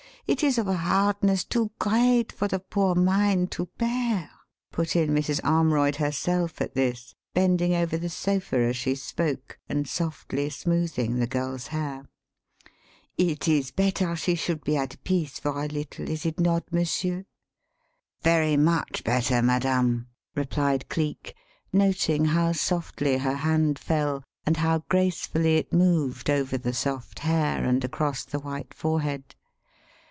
[0.27, 4.29] It is of a hardness too great for the poor mind to bear,"
[4.71, 5.41] put in Mrs.
[5.43, 11.27] Armroyd herself at this, bending over the sofa as she spoke and softly smoothing the
[11.27, 12.07] girl's hair.
[13.17, 17.25] "It is better she should be at peace for a little, is it not, monsieur?"
[18.23, 21.35] "Very much better, madame," replied Cleek,
[21.73, 27.65] noting how softly her hand fell, and how gracefully it moved over the soft hair
[27.65, 29.35] and across the white forehead.